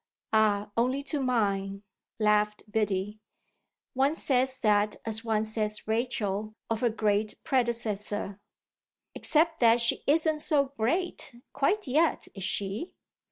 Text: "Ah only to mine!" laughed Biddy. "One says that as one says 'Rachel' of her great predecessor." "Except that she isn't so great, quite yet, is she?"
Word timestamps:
"Ah 0.33 0.71
only 0.75 1.03
to 1.03 1.19
mine!" 1.19 1.83
laughed 2.17 2.63
Biddy. 2.71 3.19
"One 3.93 4.15
says 4.15 4.57
that 4.61 4.95
as 5.05 5.23
one 5.23 5.43
says 5.43 5.87
'Rachel' 5.87 6.55
of 6.71 6.81
her 6.81 6.89
great 6.89 7.35
predecessor." 7.43 8.39
"Except 9.13 9.59
that 9.59 9.79
she 9.79 10.01
isn't 10.07 10.39
so 10.39 10.73
great, 10.75 11.35
quite 11.53 11.85
yet, 11.85 12.27
is 12.33 12.43
she?" 12.43 12.93